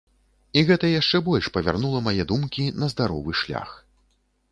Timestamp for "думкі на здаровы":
2.31-3.37